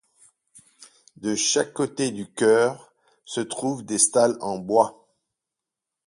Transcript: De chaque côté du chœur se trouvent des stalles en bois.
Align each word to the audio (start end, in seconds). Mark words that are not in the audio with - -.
De 1.17 1.35
chaque 1.35 1.73
côté 1.73 2.09
du 2.09 2.25
chœur 2.27 2.91
se 3.23 3.39
trouvent 3.39 3.85
des 3.85 3.99
stalles 3.99 4.39
en 4.41 4.57
bois. 4.57 5.07